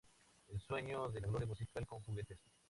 [0.47, 2.39] El sueño de la gloria musical con juguetes.